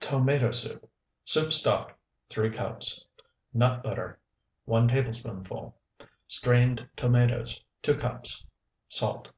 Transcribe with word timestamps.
TOMATO 0.00 0.52
SOUP 0.52 0.88
Soup 1.26 1.52
stock, 1.52 1.98
3 2.30 2.48
cups. 2.48 3.04
Nut 3.52 3.82
butter, 3.82 4.18
1 4.64 4.88
tablespoonful. 4.88 5.76
Strained 6.26 6.88
tomatoes, 6.96 7.62
2 7.82 7.96
cups. 7.96 8.46
Salt. 8.88 9.28